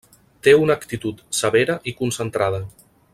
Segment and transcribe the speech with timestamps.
[0.45, 2.63] Té una actitud severa i concentrada.